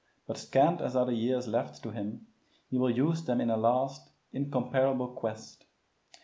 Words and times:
But 0.25 0.37
scant 0.39 0.81
as 0.81 0.95
are 0.95 1.05
the 1.05 1.13
years 1.13 1.47
left 1.47 1.83
to 1.83 1.91
him, 1.91 2.25
he 2.71 2.79
will 2.79 2.89
use 2.89 3.23
them 3.23 3.39
in 3.39 3.51
a 3.51 3.55
last, 3.55 4.09
incomparable 4.33 5.09
quest. 5.09 5.65